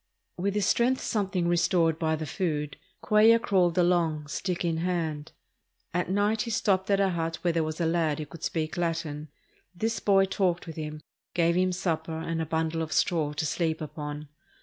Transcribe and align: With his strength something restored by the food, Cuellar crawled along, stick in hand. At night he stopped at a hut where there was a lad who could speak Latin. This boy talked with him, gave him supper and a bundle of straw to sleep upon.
With 0.35 0.55
his 0.55 0.65
strength 0.65 0.99
something 0.99 1.47
restored 1.47 1.99
by 1.99 2.15
the 2.15 2.25
food, 2.25 2.75
Cuellar 3.03 3.39
crawled 3.39 3.77
along, 3.77 4.25
stick 4.29 4.65
in 4.65 4.77
hand. 4.77 5.31
At 5.93 6.09
night 6.09 6.41
he 6.41 6.49
stopped 6.49 6.89
at 6.89 6.99
a 6.99 7.09
hut 7.11 7.35
where 7.43 7.53
there 7.53 7.63
was 7.63 7.79
a 7.79 7.85
lad 7.85 8.17
who 8.17 8.25
could 8.25 8.41
speak 8.43 8.77
Latin. 8.77 9.27
This 9.75 9.99
boy 9.99 10.25
talked 10.25 10.65
with 10.65 10.75
him, 10.75 11.01
gave 11.35 11.53
him 11.55 11.71
supper 11.71 12.17
and 12.17 12.41
a 12.41 12.47
bundle 12.47 12.81
of 12.81 12.91
straw 12.91 13.33
to 13.33 13.45
sleep 13.45 13.79
upon. 13.79 14.27